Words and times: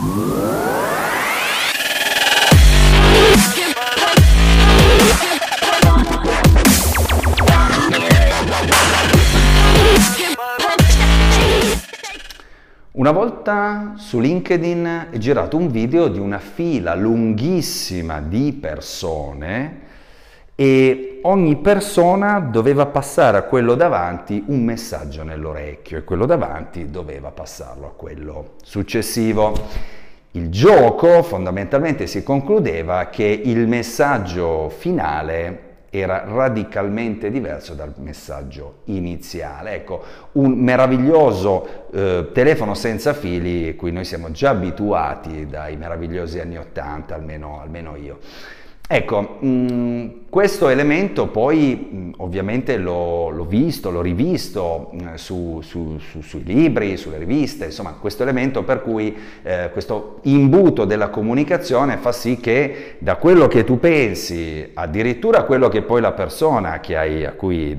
Una 0.00 0.12
volta 13.10 13.94
su 13.96 14.20
LinkedIn 14.20 15.08
è 15.10 15.18
girato 15.18 15.56
un 15.56 15.68
video 15.68 16.06
di 16.06 16.20
una 16.20 16.38
fila 16.38 16.94
lunghissima 16.94 18.20
di 18.20 18.52
persone 18.52 19.80
e 20.60 21.20
ogni 21.22 21.54
persona 21.54 22.40
doveva 22.40 22.86
passare 22.86 23.38
a 23.38 23.42
quello 23.42 23.76
davanti 23.76 24.42
un 24.48 24.64
messaggio 24.64 25.22
nell'orecchio 25.22 25.98
e 25.98 26.02
quello 26.02 26.26
davanti 26.26 26.90
doveva 26.90 27.30
passarlo 27.30 27.86
a 27.86 27.90
quello 27.90 28.54
successivo. 28.64 29.54
Il 30.32 30.48
gioco 30.50 31.22
fondamentalmente 31.22 32.08
si 32.08 32.24
concludeva 32.24 33.06
che 33.06 33.22
il 33.22 33.68
messaggio 33.68 34.68
finale 34.68 35.66
era 35.90 36.24
radicalmente 36.26 37.30
diverso 37.30 37.74
dal 37.74 37.94
messaggio 37.98 38.78
iniziale. 38.86 39.74
Ecco, 39.74 40.02
un 40.32 40.54
meraviglioso 40.58 41.86
eh, 41.92 42.30
telefono 42.32 42.74
senza 42.74 43.12
fili, 43.12 43.76
cui 43.76 43.92
noi 43.92 44.04
siamo 44.04 44.32
già 44.32 44.50
abituati 44.50 45.46
dai 45.46 45.76
meravigliosi 45.76 46.40
anni 46.40 46.58
Ottanta, 46.58 47.14
almeno, 47.14 47.60
almeno 47.62 47.94
io. 47.94 48.18
Ecco, 48.90 49.38
mm, 49.44 50.08
questo 50.30 50.70
elemento 50.70 51.26
poi 51.26 51.90
mm, 51.92 52.12
ovviamente 52.16 52.78
l'ho, 52.78 53.28
l'ho, 53.28 53.44
visto, 53.44 53.90
l'ho 53.90 54.00
rivisto 54.00 54.90
mm, 54.94 55.14
su, 55.16 55.60
su, 55.62 55.98
su, 55.98 56.22
sui 56.22 56.42
libri, 56.42 56.96
sulle 56.96 57.18
riviste, 57.18 57.66
insomma 57.66 57.92
questo 58.00 58.22
elemento 58.22 58.62
per 58.62 58.80
cui 58.80 59.14
eh, 59.42 59.68
questo 59.72 60.20
imbuto 60.22 60.86
della 60.86 61.10
comunicazione 61.10 61.98
fa 61.98 62.12
sì 62.12 62.38
che 62.38 62.96
da 63.00 63.16
quello 63.16 63.46
che 63.46 63.64
tu 63.64 63.78
pensi, 63.78 64.70
addirittura 64.72 65.42
quello 65.42 65.68
che 65.68 65.82
poi 65.82 66.00
la 66.00 66.12
persona 66.12 66.80
hai, 66.80 67.26
a, 67.26 67.32
cui, 67.32 67.76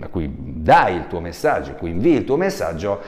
a, 0.00 0.08
cui, 0.08 0.28
dai 0.36 0.96
il 0.96 1.06
tuo 1.06 1.20
messaggio, 1.20 1.70
a 1.70 1.74
cui 1.74 1.90
invii 1.90 2.16
il 2.16 2.24
tuo 2.24 2.36
messaggio, 2.36 3.00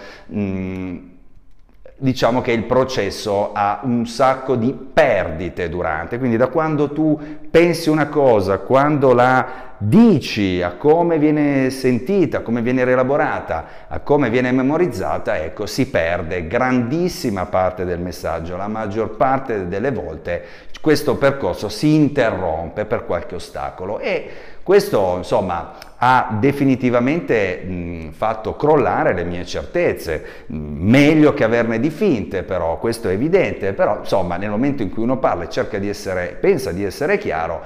diciamo 2.03 2.41
che 2.41 2.50
il 2.50 2.64
processo 2.64 3.53
ha 3.53 3.78
un 3.84 4.06
sacco 4.06 4.56
di 4.56 4.72
perdite 4.72 5.69
durante, 5.69 6.19
quindi 6.19 6.36
da 6.36 6.48
quando 6.48 6.91
tu 6.91 7.17
pensi 7.48 7.91
una 7.91 8.09
cosa, 8.09 8.59
quando 8.59 9.12
la 9.14 9.70
dici, 9.78 10.61
a 10.62 10.72
come 10.72 11.19
viene 11.19 11.70
sentita, 11.70 12.39
a 12.39 12.41
come 12.41 12.61
viene 12.61 12.84
rielaborata, 12.84 13.67
a 13.86 14.00
come 14.00 14.31
viene 14.31 14.50
memorizzata, 14.50 15.39
ecco, 15.39 15.67
si 15.67 15.89
perde 15.89 16.48
grandissima 16.48 17.47
parte 17.47 17.84
del 17.84 18.00
messaggio, 18.00 18.56
la 18.56 18.69
maggior 18.69 19.16
parte 19.16 19.69
delle 19.69 19.92
volte 19.92 20.42
questo 20.83 21.14
percorso 21.14 21.69
si 21.69 21.94
interrompe 21.94 22.86
per 22.86 23.06
qualche 23.06 23.36
ostacolo 23.36 24.00
e 24.00 24.28
questo 24.64 25.14
insomma 25.16 25.75
ha 25.97 26.36
definitivamente 26.41 27.62
mh, 27.64 28.11
fatto 28.11 28.56
crollare 28.56 29.14
le 29.14 29.22
mie 29.22 29.47
certezze, 29.47 30.25
mh, 30.47 30.56
meglio 30.56 31.34
che 31.34 31.44
averne 31.44 31.78
di 31.78 31.88
finte 31.88 32.42
però, 32.42 32.78
questo 32.78 33.08
è 33.08 33.12
evidente, 33.12 33.75
però 33.75 34.00
insomma 34.00 34.36
nel 34.36 34.50
momento 34.50 34.83
in 34.83 34.91
cui 34.91 35.05
uno 35.05 35.19
parla 35.19 35.44
e 35.44 35.50
cerca 35.50 35.78
di 35.78 35.88
essere, 35.88 36.36
pensa 36.41 36.72
di 36.72 36.83
essere 36.83 37.16
chiaro, 37.16 37.62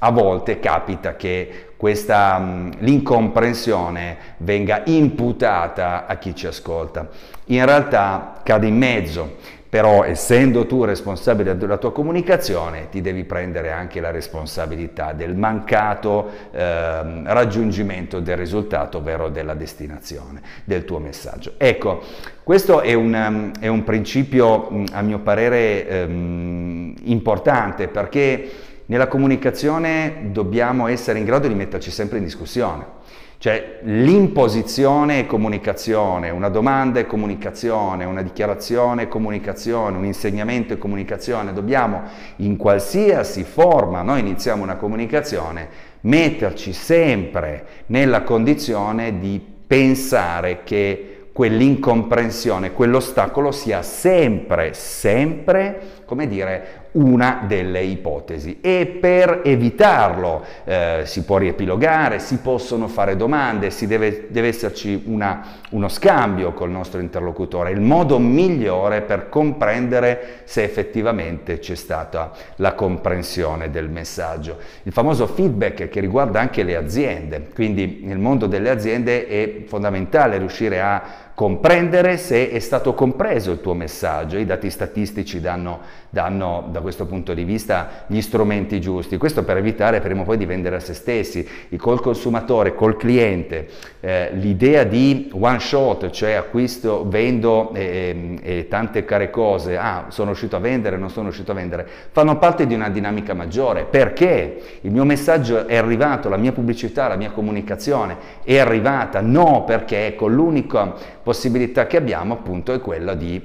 a 0.00 0.10
volte 0.10 0.60
capita 0.60 1.16
che 1.16 1.70
questa 1.74 2.38
l'incomprensione 2.80 4.16
venga 4.38 4.82
imputata 4.84 6.04
a 6.06 6.16
chi 6.16 6.34
ci 6.34 6.46
ascolta. 6.46 7.08
In 7.46 7.64
realtà 7.64 8.40
cade 8.42 8.66
in 8.66 8.76
mezzo 8.76 9.36
però 9.68 10.04
essendo 10.04 10.66
tu 10.66 10.84
responsabile 10.84 11.56
della 11.56 11.76
tua 11.76 11.92
comunicazione 11.92 12.88
ti 12.90 13.00
devi 13.00 13.24
prendere 13.24 13.70
anche 13.70 14.00
la 14.00 14.10
responsabilità 14.10 15.12
del 15.12 15.36
mancato 15.36 16.30
eh, 16.50 17.22
raggiungimento 17.24 18.20
del 18.20 18.36
risultato, 18.36 18.98
ovvero 18.98 19.28
della 19.28 19.54
destinazione 19.54 20.40
del 20.64 20.84
tuo 20.84 20.98
messaggio. 20.98 21.54
Ecco, 21.58 22.02
questo 22.42 22.80
è 22.80 22.94
un, 22.94 23.52
è 23.60 23.66
un 23.66 23.84
principio 23.84 24.84
a 24.92 25.02
mio 25.02 25.18
parere 25.18 25.86
ehm, 25.86 26.94
importante 27.04 27.88
perché 27.88 28.50
nella 28.86 29.06
comunicazione 29.06 30.30
dobbiamo 30.32 30.86
essere 30.86 31.18
in 31.18 31.26
grado 31.26 31.46
di 31.46 31.54
metterci 31.54 31.90
sempre 31.90 32.18
in 32.18 32.24
discussione. 32.24 32.96
Cioè 33.40 33.78
l'imposizione 33.82 35.20
è 35.20 35.26
comunicazione, 35.26 36.30
una 36.30 36.48
domanda 36.48 36.98
è 36.98 37.06
comunicazione, 37.06 38.04
una 38.04 38.22
dichiarazione 38.22 39.04
è 39.04 39.08
comunicazione, 39.08 39.96
un 39.96 40.04
insegnamento 40.04 40.74
è 40.74 40.78
comunicazione. 40.78 41.52
Dobbiamo 41.52 42.02
in 42.36 42.56
qualsiasi 42.56 43.44
forma 43.44 44.02
noi 44.02 44.20
iniziamo 44.20 44.64
una 44.64 44.74
comunicazione 44.74 45.68
metterci 46.00 46.72
sempre 46.72 47.64
nella 47.86 48.22
condizione 48.22 49.20
di 49.20 49.40
pensare 49.66 50.64
che 50.64 51.30
quell'incomprensione, 51.32 52.72
quell'ostacolo 52.72 53.52
sia 53.52 53.82
sempre, 53.82 54.74
sempre, 54.74 55.80
come 56.04 56.26
dire, 56.26 56.87
una 56.92 57.44
delle 57.46 57.82
ipotesi. 57.82 58.58
E 58.60 58.98
per 59.00 59.42
evitarlo 59.44 60.44
eh, 60.64 61.02
si 61.04 61.24
può 61.24 61.38
riepilogare, 61.38 62.18
si 62.18 62.38
possono 62.38 62.88
fare 62.88 63.16
domande, 63.16 63.70
deve, 63.86 64.26
deve 64.30 64.48
esserci 64.48 65.02
una, 65.06 65.44
uno 65.70 65.88
scambio 65.88 66.52
col 66.52 66.70
nostro 66.70 67.00
interlocutore, 67.00 67.70
il 67.70 67.80
modo 67.80 68.18
migliore 68.18 69.02
per 69.02 69.28
comprendere 69.28 70.40
se 70.44 70.62
effettivamente 70.62 71.58
c'è 71.58 71.74
stata 71.74 72.32
la 72.56 72.74
comprensione 72.74 73.70
del 73.70 73.88
messaggio. 73.88 74.58
Il 74.84 74.92
famoso 74.92 75.26
feedback 75.26 75.88
che 75.88 76.00
riguarda 76.00 76.40
anche 76.40 76.62
le 76.62 76.76
aziende, 76.76 77.48
quindi 77.54 78.00
nel 78.04 78.18
mondo 78.18 78.46
delle 78.46 78.70
aziende 78.70 79.26
è 79.26 79.64
fondamentale 79.66 80.38
riuscire 80.38 80.80
a 80.80 81.27
comprendere 81.38 82.16
se 82.16 82.50
è 82.50 82.58
stato 82.58 82.94
compreso 82.94 83.52
il 83.52 83.60
tuo 83.60 83.72
messaggio, 83.72 84.38
i 84.38 84.44
dati 84.44 84.70
statistici 84.70 85.40
danno, 85.40 85.78
danno 86.10 86.66
da 86.72 86.80
questo 86.80 87.06
punto 87.06 87.32
di 87.32 87.44
vista 87.44 88.06
gli 88.08 88.20
strumenti 88.20 88.80
giusti, 88.80 89.18
questo 89.18 89.44
per 89.44 89.56
evitare 89.56 90.00
prima 90.00 90.22
o 90.22 90.24
poi 90.24 90.36
di 90.36 90.46
vendere 90.46 90.74
a 90.74 90.80
se 90.80 90.94
stessi, 90.94 91.48
col 91.76 92.00
consumatore, 92.00 92.74
col 92.74 92.96
cliente, 92.96 93.68
eh, 94.00 94.30
l'idea 94.32 94.82
di 94.82 95.30
one 95.32 95.60
shot, 95.60 96.10
cioè 96.10 96.32
acquisto, 96.32 97.08
vendo 97.08 97.72
e, 97.72 98.40
e, 98.42 98.58
e 98.58 98.66
tante 98.66 99.04
care 99.04 99.30
cose, 99.30 99.76
ah 99.76 100.06
sono 100.08 100.30
riuscito 100.30 100.56
a 100.56 100.58
vendere, 100.58 100.96
non 100.96 101.08
sono 101.08 101.26
riuscito 101.26 101.52
a 101.52 101.54
vendere, 101.54 101.86
fanno 102.10 102.36
parte 102.38 102.66
di 102.66 102.74
una 102.74 102.88
dinamica 102.88 103.32
maggiore, 103.32 103.84
perché? 103.84 104.80
Il 104.80 104.90
mio 104.90 105.04
messaggio 105.04 105.68
è 105.68 105.76
arrivato, 105.76 106.28
la 106.28 106.36
mia 106.36 106.50
pubblicità, 106.50 107.06
la 107.06 107.14
mia 107.14 107.30
comunicazione 107.30 108.16
è 108.42 108.58
arrivata, 108.58 109.20
no 109.20 109.62
perché 109.64 110.06
ecco 110.06 110.26
l'unica 110.26 110.94
possibilità 111.28 111.86
che 111.86 111.98
abbiamo 111.98 112.32
appunto 112.32 112.72
è 112.72 112.80
quella 112.80 113.12
di 113.12 113.38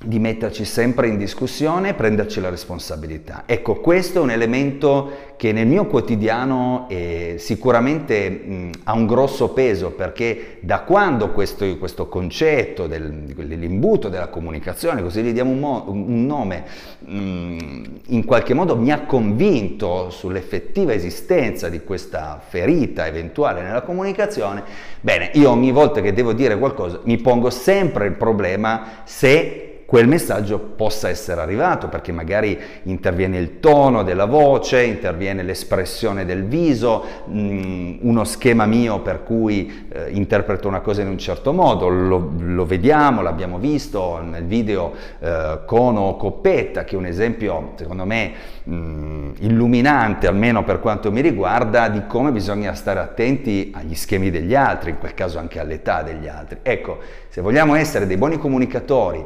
di 0.00 0.20
metterci 0.20 0.64
sempre 0.64 1.08
in 1.08 1.18
discussione 1.18 1.88
e 1.88 1.94
prenderci 1.94 2.40
la 2.40 2.50
responsabilità. 2.50 3.42
Ecco, 3.46 3.80
questo 3.80 4.20
è 4.20 4.22
un 4.22 4.30
elemento 4.30 5.26
che 5.36 5.50
nel 5.50 5.66
mio 5.66 5.86
quotidiano 5.86 6.86
sicuramente 7.36 8.30
mh, 8.30 8.70
ha 8.84 8.92
un 8.92 9.06
grosso 9.06 9.50
peso 9.50 9.90
perché 9.90 10.58
da 10.60 10.80
quando 10.80 11.30
questo, 11.30 11.76
questo 11.78 12.06
concetto 12.08 12.86
del, 12.86 13.10
dell'imbuto 13.10 14.08
della 14.08 14.28
comunicazione, 14.28 15.02
così 15.02 15.22
gli 15.22 15.32
diamo 15.32 15.50
un, 15.50 15.58
mo, 15.58 15.84
un 15.88 16.26
nome, 16.26 16.64
mh, 17.00 17.84
in 18.06 18.24
qualche 18.24 18.54
modo 18.54 18.76
mi 18.76 18.92
ha 18.92 19.02
convinto 19.02 20.10
sull'effettiva 20.10 20.92
esistenza 20.92 21.68
di 21.68 21.82
questa 21.82 22.40
ferita 22.46 23.06
eventuale 23.06 23.62
nella 23.62 23.82
comunicazione, 23.82 24.62
bene, 25.00 25.30
io 25.34 25.50
ogni 25.50 25.72
volta 25.72 26.00
che 26.00 26.12
devo 26.12 26.32
dire 26.32 26.56
qualcosa 26.56 27.00
mi 27.04 27.16
pongo 27.16 27.50
sempre 27.50 28.06
il 28.06 28.12
problema 28.12 29.02
se 29.04 29.67
quel 29.88 30.06
messaggio 30.06 30.58
possa 30.58 31.08
essere 31.08 31.40
arrivato, 31.40 31.88
perché 31.88 32.12
magari 32.12 32.58
interviene 32.82 33.38
il 33.38 33.58
tono 33.58 34.02
della 34.02 34.26
voce, 34.26 34.82
interviene 34.82 35.42
l'espressione 35.42 36.26
del 36.26 36.44
viso, 36.44 37.02
mh, 37.24 37.40
mm, 37.40 37.98
uno 38.02 38.24
schema 38.24 38.66
mio 38.66 39.00
per 39.00 39.22
cui 39.22 39.86
eh, 39.88 40.10
interpreto 40.10 40.68
una 40.68 40.80
cosa 40.80 41.00
in 41.00 41.08
un 41.08 41.16
certo 41.16 41.54
modo, 41.54 41.88
lo, 41.88 42.32
lo 42.38 42.66
vediamo, 42.66 43.22
l'abbiamo 43.22 43.56
visto 43.56 44.20
nel 44.20 44.44
video 44.44 44.92
eh, 45.20 45.60
Cono 45.64 46.16
Coppetta, 46.16 46.84
che 46.84 46.94
è 46.94 46.98
un 46.98 47.06
esempio 47.06 47.72
secondo 47.76 48.04
me 48.04 48.32
mh, 48.64 48.74
mm, 48.74 49.30
illuminante, 49.38 50.26
almeno 50.26 50.64
per 50.64 50.80
quanto 50.80 51.10
mi 51.10 51.22
riguarda, 51.22 51.88
di 51.88 52.06
come 52.06 52.30
bisogna 52.30 52.74
stare 52.74 53.00
attenti 53.00 53.72
agli 53.74 53.94
schemi 53.94 54.30
degli 54.30 54.54
altri, 54.54 54.90
in 54.90 54.98
quel 54.98 55.14
caso 55.14 55.38
anche 55.38 55.58
all'età 55.58 56.02
degli 56.02 56.28
altri. 56.28 56.58
Ecco, 56.60 56.98
se 57.30 57.40
vogliamo 57.40 57.74
essere 57.74 58.06
dei 58.06 58.18
buoni 58.18 58.36
comunicatori, 58.36 59.24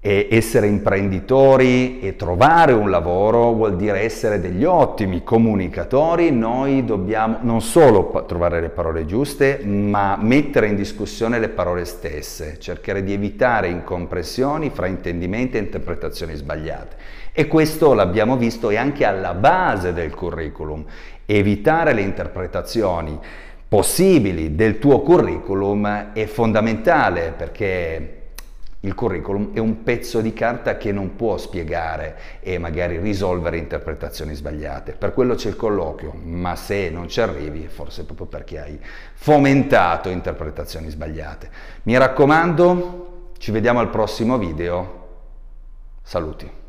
E 0.00 0.28
essere 0.30 0.68
imprenditori 0.68 1.98
e 1.98 2.14
trovare 2.14 2.72
un 2.72 2.88
lavoro 2.88 3.52
vuol 3.52 3.74
dire 3.74 4.02
essere 4.02 4.38
degli 4.38 4.62
ottimi 4.62 5.24
comunicatori, 5.24 6.30
noi 6.30 6.84
dobbiamo 6.84 7.38
non 7.40 7.60
solo 7.60 8.24
trovare 8.24 8.60
le 8.60 8.68
parole 8.68 9.06
giuste, 9.06 9.60
ma 9.64 10.16
mettere 10.20 10.68
in 10.68 10.76
discussione 10.76 11.40
le 11.40 11.48
parole 11.48 11.84
stesse, 11.84 12.60
cercare 12.60 13.02
di 13.02 13.12
evitare 13.12 13.66
incompressioni, 13.66 14.70
fraintendimenti 14.70 15.56
e 15.56 15.60
interpretazioni 15.60 16.36
sbagliate. 16.36 16.96
E 17.32 17.48
questo 17.48 17.92
l'abbiamo 17.92 18.36
visto 18.36 18.70
è 18.70 18.76
anche 18.76 19.04
alla 19.04 19.34
base 19.34 19.92
del 19.92 20.14
curriculum, 20.14 20.84
evitare 21.26 21.92
le 21.92 22.02
interpretazioni 22.02 23.18
possibili 23.68 24.54
del 24.54 24.78
tuo 24.78 25.00
curriculum 25.00 26.12
è 26.12 26.24
fondamentale 26.24 27.34
perché 27.36 28.17
il 28.80 28.94
curriculum 28.94 29.52
è 29.54 29.58
un 29.58 29.82
pezzo 29.82 30.20
di 30.20 30.32
carta 30.32 30.76
che 30.76 30.92
non 30.92 31.16
può 31.16 31.36
spiegare 31.36 32.38
e 32.40 32.58
magari 32.58 32.98
risolvere 32.98 33.58
interpretazioni 33.58 34.34
sbagliate. 34.34 34.92
Per 34.92 35.12
quello 35.12 35.34
c'è 35.34 35.48
il 35.48 35.56
colloquio, 35.56 36.12
ma 36.22 36.54
se 36.54 36.88
non 36.90 37.08
ci 37.08 37.20
arrivi 37.20 37.66
forse 37.66 38.04
proprio 38.04 38.26
perché 38.26 38.60
hai 38.60 38.78
fomentato 39.14 40.10
interpretazioni 40.10 40.90
sbagliate. 40.90 41.50
Mi 41.84 41.96
raccomando, 41.96 43.32
ci 43.38 43.50
vediamo 43.50 43.80
al 43.80 43.90
prossimo 43.90 44.38
video. 44.38 45.06
Saluti. 46.02 46.67